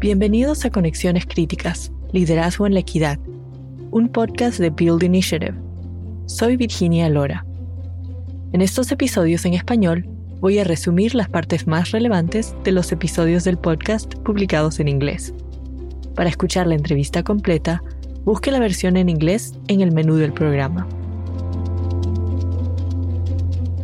[0.00, 3.18] Bienvenidos a Conexiones Críticas, Liderazgo en la Equidad,
[3.90, 5.54] un podcast de Build Initiative.
[6.24, 7.44] Soy Virginia Lora.
[8.52, 10.08] En estos episodios en español
[10.40, 15.34] voy a resumir las partes más relevantes de los episodios del podcast publicados en inglés.
[16.14, 17.82] Para escuchar la entrevista completa,
[18.24, 20.88] busque la versión en inglés en el menú del programa.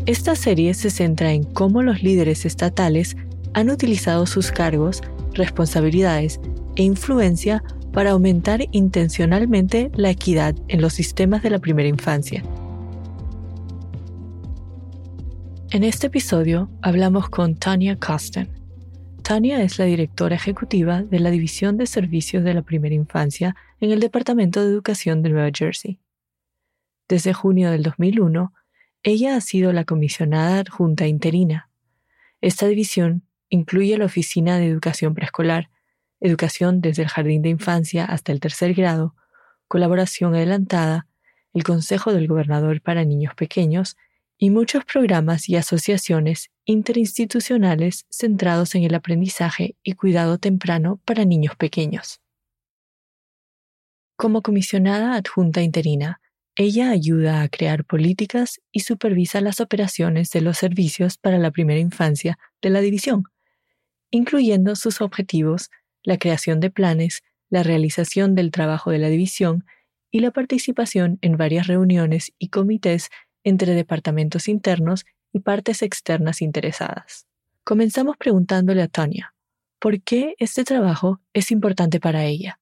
[0.06, 3.16] Esta serie se centra en cómo los líderes estatales
[3.54, 5.02] han utilizado sus cargos
[5.34, 6.40] responsabilidades
[6.76, 12.44] e influencia para aumentar intencionalmente la equidad en los sistemas de la primera infancia.
[15.70, 18.48] En este episodio hablamos con Tanya Costen.
[19.22, 23.90] Tanya es la directora ejecutiva de la División de Servicios de la Primera Infancia en
[23.90, 25.98] el Departamento de Educación de Nueva Jersey.
[27.08, 28.52] Desde junio del 2001,
[29.02, 31.70] ella ha sido la comisionada adjunta interina.
[32.40, 35.70] Esta división incluye la Oficina de Educación Preescolar,
[36.20, 39.14] educación desde el jardín de infancia hasta el tercer grado,
[39.68, 41.06] colaboración adelantada,
[41.52, 43.96] el Consejo del Gobernador para Niños Pequeños
[44.38, 51.56] y muchos programas y asociaciones interinstitucionales centrados en el aprendizaje y cuidado temprano para niños
[51.56, 52.20] pequeños.
[54.16, 56.20] Como comisionada adjunta interina,
[56.56, 61.80] ella ayuda a crear políticas y supervisa las operaciones de los servicios para la primera
[61.80, 63.24] infancia de la división,
[64.10, 65.70] incluyendo sus objetivos,
[66.02, 69.66] la creación de planes, la realización del trabajo de la división
[70.10, 73.10] y la participación en varias reuniones y comités
[73.44, 75.04] entre departamentos internos
[75.34, 77.26] y partes externas interesadas.
[77.64, 79.34] Comenzamos preguntándole a Tania,
[79.78, 82.60] ¿por qué este trabajo es importante para ella?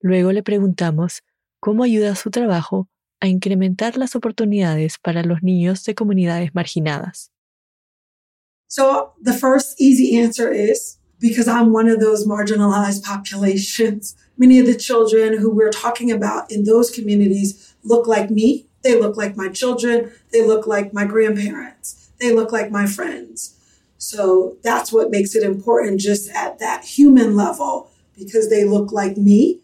[0.00, 1.22] Luego le preguntamos
[1.60, 7.30] cómo ayuda su trabajo a incrementar las oportunidades para los niños de comunidades marginadas.
[8.68, 14.14] So the first easy answer is because I'm one of those marginalized populations.
[14.36, 18.66] Many of the children who we're talking about in those communities look like me.
[18.82, 20.12] They look like my children.
[20.32, 22.10] They look like my grandparents.
[22.20, 23.54] They look like my friends.
[23.98, 29.16] So that's what makes it important just at that human level because they look like
[29.16, 29.62] me.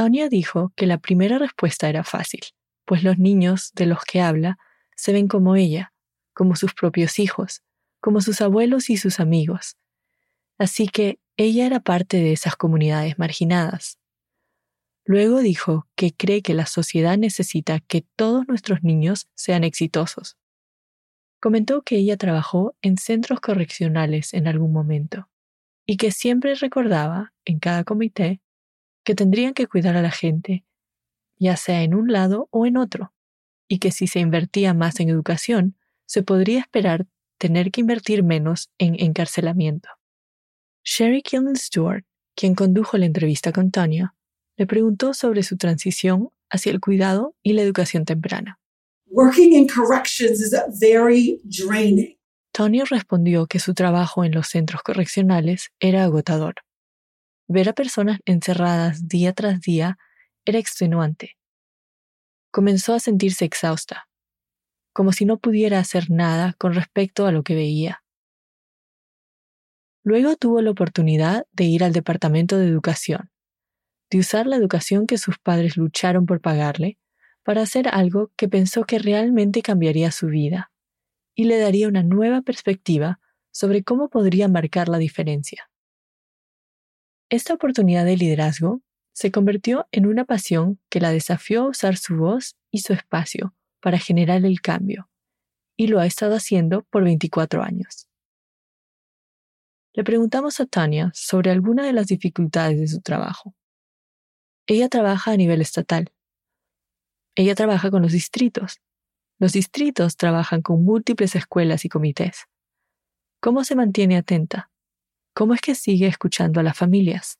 [0.00, 2.40] Tania dijo que la primera respuesta era fácil,
[2.86, 4.56] pues los niños de los que habla
[4.96, 5.92] se ven como ella,
[6.32, 7.62] como sus propios hijos,
[8.00, 9.76] como sus abuelos y sus amigos.
[10.56, 13.98] Así que ella era parte de esas comunidades marginadas.
[15.04, 20.38] Luego dijo que cree que la sociedad necesita que todos nuestros niños sean exitosos.
[21.40, 25.28] Comentó que ella trabajó en centros correccionales en algún momento
[25.84, 28.40] y que siempre recordaba, en cada comité,
[29.04, 30.64] que tendrían que cuidar a la gente,
[31.38, 33.12] ya sea en un lado o en otro,
[33.68, 37.06] y que si se invertía más en educación, se podría esperar
[37.38, 39.88] tener que invertir menos en encarcelamiento.
[40.84, 44.14] Sherry Killen Stewart, quien condujo la entrevista con Tanya,
[44.56, 48.58] le preguntó sobre su transición hacia el cuidado y la educación temprana.
[49.06, 52.16] Working in corrections is very draining.
[52.52, 56.56] Tanya respondió que su trabajo en los centros correccionales era agotador.
[57.50, 59.98] Ver a personas encerradas día tras día
[60.46, 61.36] era extenuante.
[62.50, 64.06] Comenzó a sentirse exhausta
[64.92, 68.02] como si no pudiera hacer nada con respecto a lo que veía.
[70.04, 73.30] Luego tuvo la oportunidad de ir al Departamento de Educación,
[74.10, 76.98] de usar la educación que sus padres lucharon por pagarle
[77.44, 80.72] para hacer algo que pensó que realmente cambiaría su vida
[81.34, 83.20] y le daría una nueva perspectiva
[83.52, 85.69] sobre cómo podría marcar la diferencia.
[87.30, 88.82] Esta oportunidad de liderazgo
[89.12, 93.54] se convirtió en una pasión que la desafió a usar su voz y su espacio
[93.80, 95.08] para generar el cambio,
[95.76, 98.08] y lo ha estado haciendo por 24 años.
[99.92, 103.54] Le preguntamos a Tania sobre algunas de las dificultades de su trabajo.
[104.66, 106.12] Ella trabaja a nivel estatal.
[107.36, 108.80] Ella trabaja con los distritos.
[109.38, 112.46] Los distritos trabajan con múltiples escuelas y comités.
[113.40, 114.69] ¿Cómo se mantiene atenta?
[115.40, 117.38] ¿Cómo es que sigue escuchando a las familias?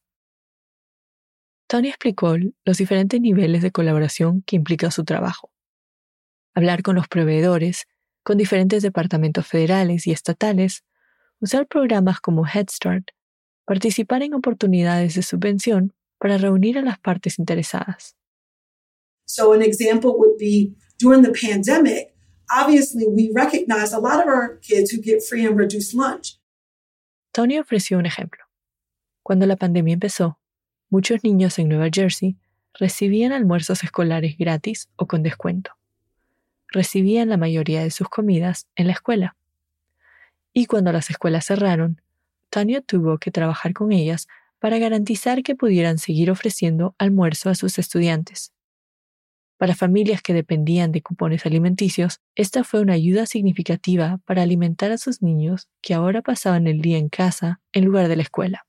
[1.66, 5.52] Tania explicó los diferentes niveles de colaboración que implica su trabajo
[6.54, 7.86] hablar con los proveedores,
[8.22, 10.82] con diferentes departamentos federales y estatales,
[11.40, 13.10] usar programas como Head Start,
[13.66, 18.16] participar en oportunidades de subvención para reunir a las partes interesadas.
[19.26, 22.14] So an example would be during the pandemic,
[22.50, 26.39] obviously we recognize a lot of our kids who get free and reduced lunch.
[27.32, 28.44] Tony ofreció un ejemplo.
[29.22, 30.38] Cuando la pandemia empezó,
[30.88, 32.36] muchos niños en Nueva Jersey
[32.74, 35.72] recibían almuerzos escolares gratis o con descuento.
[36.68, 39.36] Recibían la mayoría de sus comidas en la escuela.
[40.52, 42.00] Y cuando las escuelas cerraron,
[42.48, 44.26] Tania tuvo que trabajar con ellas
[44.58, 48.52] para garantizar que pudieran seguir ofreciendo almuerzo a sus estudiantes.
[49.60, 54.96] Para familias que dependían de cupones alimenticios, esta fue una ayuda significativa para alimentar a
[54.96, 58.66] sus niños que ahora pasaban el día en casa en lugar de la escuela.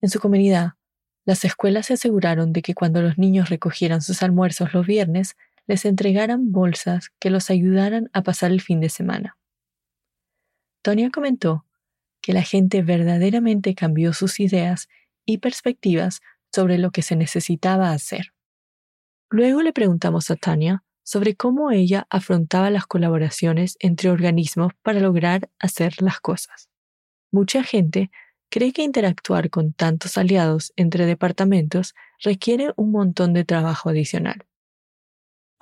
[0.00, 0.74] En su comunidad,
[1.24, 5.34] las escuelas se aseguraron de que cuando los niños recogieran sus almuerzos los viernes,
[5.66, 9.36] les entregaran bolsas que los ayudaran a pasar el fin de semana.
[10.82, 11.66] Tonia comentó
[12.20, 14.88] que la gente verdaderamente cambió sus ideas
[15.26, 16.20] y perspectivas
[16.54, 18.32] sobre lo que se necesitaba hacer.
[19.32, 25.48] Luego le preguntamos a Tania sobre cómo ella afrontaba las colaboraciones entre organismos para lograr
[25.58, 26.68] hacer las cosas.
[27.30, 28.10] Mucha gente
[28.50, 34.44] cree que interactuar con tantos aliados entre departamentos requiere un montón de trabajo adicional.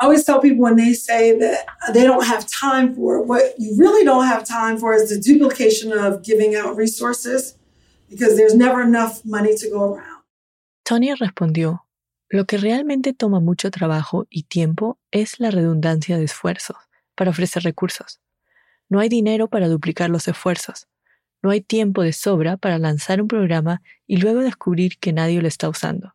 [0.01, 3.55] I always tell people when they say that they don't have time for it, what
[3.57, 7.57] you really don't have time for is the duplication of giving out resources
[8.09, 10.25] because there's never enough money to go around.
[10.85, 11.85] Tony respondió
[12.31, 16.77] lo que realmente toma mucho trabajo y tiempo es la redundancia de esfuerzos
[17.17, 18.21] para ofrecer recursos.
[18.89, 20.87] No hay dinero para duplicar los esfuerzos.
[21.43, 25.49] No hay tiempo de sobra para lanzar un programa y luego descubrir que nadie lo
[25.49, 26.15] está usando.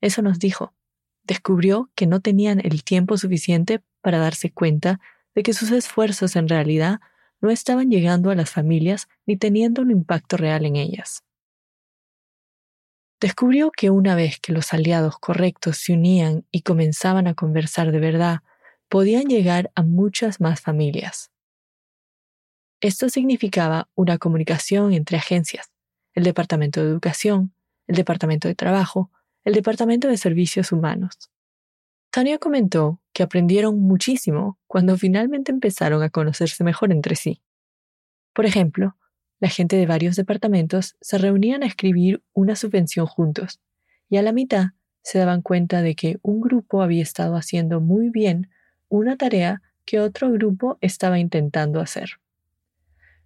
[0.00, 0.74] Eso nos dijo.
[1.22, 5.00] Descubrió que no tenían el tiempo suficiente para darse cuenta
[5.36, 7.00] de que sus esfuerzos en realidad
[7.40, 11.22] no estaban llegando a las familias ni teniendo un impacto real en ellas
[13.20, 18.00] descubrió que una vez que los aliados correctos se unían y comenzaban a conversar de
[18.00, 18.40] verdad,
[18.88, 21.30] podían llegar a muchas más familias.
[22.80, 25.72] Esto significaba una comunicación entre agencias,
[26.12, 27.54] el Departamento de Educación,
[27.86, 29.10] el Departamento de Trabajo,
[29.44, 31.30] el Departamento de Servicios Humanos.
[32.10, 37.42] Tania comentó que aprendieron muchísimo cuando finalmente empezaron a conocerse mejor entre sí.
[38.32, 38.96] Por ejemplo,
[39.44, 43.60] la gente de varios departamentos se reunían a escribir una subvención juntos,
[44.08, 44.68] y a la mitad
[45.02, 48.48] se daban cuenta de que un grupo había estado haciendo muy bien
[48.88, 52.12] una tarea que otro grupo estaba intentando hacer.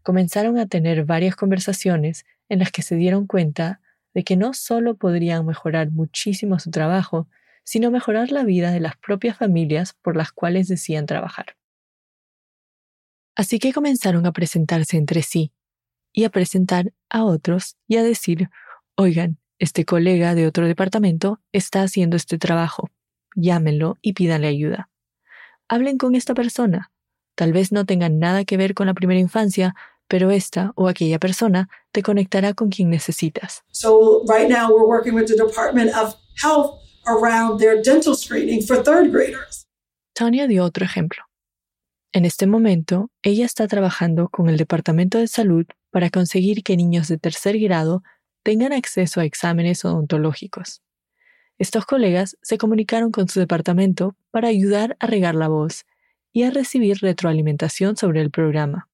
[0.03, 3.81] Comenzaron a tener varias conversaciones en las que se dieron cuenta
[4.13, 7.29] de que no solo podrían mejorar muchísimo su trabajo,
[7.63, 11.55] sino mejorar la vida de las propias familias por las cuales decían trabajar.
[13.37, 15.53] Así que comenzaron a presentarse entre sí
[16.13, 18.51] y a presentar a otros y a decir,
[18.97, 22.91] oigan, este colega de otro departamento está haciendo este trabajo,
[23.35, 24.89] llámenlo y pídanle ayuda.
[25.69, 26.91] Hablen con esta persona.
[27.35, 29.75] Tal vez no tengan nada que ver con la primera infancia,
[30.09, 33.65] pero esta o aquella persona te conectará con quien necesitas.
[33.71, 38.83] So right now we're working with the Department of Health around their dental screening for
[38.83, 39.67] third graders.
[40.15, 41.23] Tania dio otro ejemplo.
[42.13, 47.09] En este momento, ella está trabajando con el Departamento de Salud para conseguir que niños
[47.09, 48.03] de tercer grado
[48.43, 50.83] tengan acceso a exámenes odontológicos.
[51.59, 55.87] Estos colegas se comunicaron con su departamento para ayudar a regar la voz
[56.33, 58.89] y a recibir retroalimentación sobre el programa.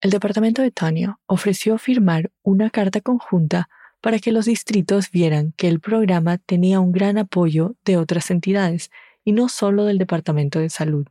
[0.00, 3.68] El departamento de Tania ofreció firmar una carta conjunta
[4.00, 8.90] para que los distritos vieran que el programa tenía un gran apoyo de otras entidades
[9.24, 11.06] y no solo del Departamento de Salud.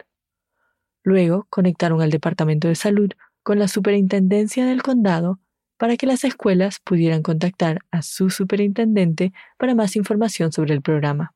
[1.03, 3.11] Luego conectaron al Departamento de Salud
[3.45, 5.39] con la superintendencia del condado
[5.77, 11.35] para que las escuelas pudieran contactar a su superintendente para más información sobre el programa.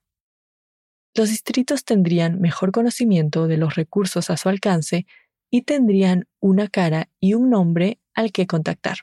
[1.13, 5.05] Los distritos tendrían mejor conocimiento de los recursos a su alcance
[5.51, 8.97] y tendrían una cara y un nombre al que contactar.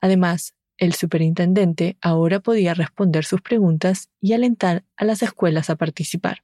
[0.00, 6.42] Además, el superintendente ahora podía responder sus preguntas y alentar a las escuelas a participar.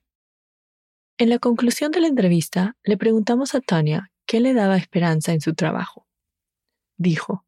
[1.18, 5.40] En la conclusión de la entrevista, le preguntamos a Tania ¿Qué le daba esperanza en
[5.40, 6.06] su trabajo?
[6.96, 7.44] Dijo,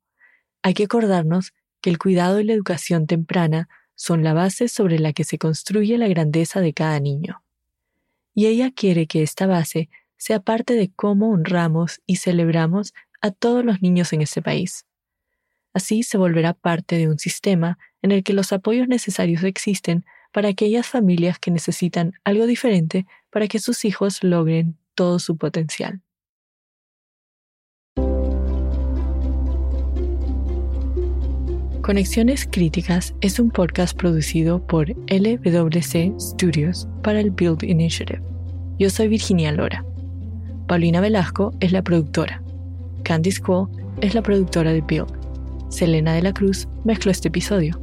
[0.62, 5.12] hay que acordarnos que el cuidado y la educación temprana son la base sobre la
[5.12, 7.42] que se construye la grandeza de cada niño.
[8.32, 13.64] Y ella quiere que esta base sea parte de cómo honramos y celebramos a todos
[13.64, 14.86] los niños en este país.
[15.72, 20.48] Así se volverá parte de un sistema en el que los apoyos necesarios existen para
[20.48, 26.02] aquellas familias que necesitan algo diferente para que sus hijos logren todo su potencial.
[31.88, 38.20] Conexiones Críticas es un podcast producido por LWC Studios para el Build Initiative.
[38.78, 39.86] Yo soy Virginia Lora.
[40.66, 42.42] Paulina Velasco es la productora.
[43.04, 45.08] Candice Cole es la productora de Build.
[45.70, 47.80] Selena de la Cruz mezcló este episodio.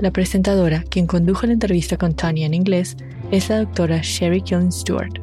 [0.00, 2.96] La presentadora, quien condujo la entrevista con Tanya en inglés,
[3.30, 5.20] es la doctora Sherry Killing Stewart.